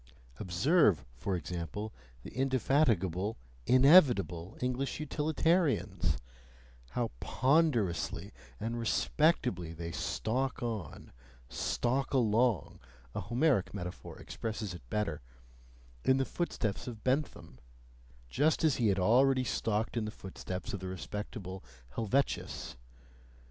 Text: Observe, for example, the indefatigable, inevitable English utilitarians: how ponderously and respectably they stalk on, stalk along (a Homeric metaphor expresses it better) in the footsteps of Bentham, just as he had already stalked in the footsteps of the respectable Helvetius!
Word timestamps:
Observe, 0.39 1.05
for 1.15 1.35
example, 1.35 1.93
the 2.23 2.31
indefatigable, 2.35 3.37
inevitable 3.67 4.57
English 4.59 4.99
utilitarians: 4.99 6.17
how 6.93 7.11
ponderously 7.19 8.33
and 8.59 8.79
respectably 8.79 9.73
they 9.73 9.91
stalk 9.91 10.63
on, 10.63 11.11
stalk 11.49 12.15
along 12.15 12.79
(a 13.13 13.19
Homeric 13.21 13.75
metaphor 13.75 14.17
expresses 14.17 14.73
it 14.73 14.81
better) 14.89 15.21
in 16.03 16.17
the 16.17 16.25
footsteps 16.25 16.87
of 16.87 17.03
Bentham, 17.03 17.59
just 18.27 18.63
as 18.63 18.77
he 18.77 18.87
had 18.87 18.97
already 18.97 19.43
stalked 19.43 19.95
in 19.95 20.05
the 20.05 20.09
footsteps 20.09 20.73
of 20.73 20.79
the 20.79 20.87
respectable 20.87 21.63
Helvetius! 21.95 22.75